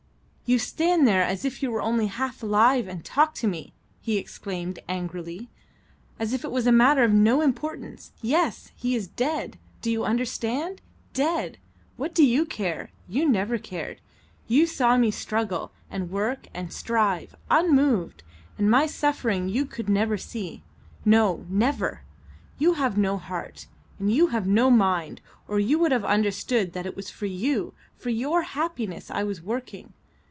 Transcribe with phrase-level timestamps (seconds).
[0.43, 4.17] "You stand there as if you were only half alive, and talk to me," he
[4.17, 5.49] exclaimed angrily,
[6.19, 8.11] "as if it was a matter of no importance.
[8.21, 9.57] Yes, he is dead!
[9.81, 10.81] Do you understand?
[11.13, 11.57] Dead!
[11.95, 12.89] What do you care?
[13.07, 14.01] You never cared;
[14.49, 18.21] you saw me struggle, and work, and strive, unmoved;
[18.57, 20.63] and my suffering you could never see.
[21.05, 22.01] No, never.
[22.59, 23.67] You have no heart,
[23.99, 27.73] and you have no mind, or you would have understood that it was for you,
[27.95, 29.93] for your happiness I was working.